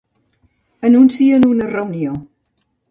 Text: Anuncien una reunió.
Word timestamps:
Anuncien 0.89 1.47
una 1.53 1.71
reunió. 1.77 2.19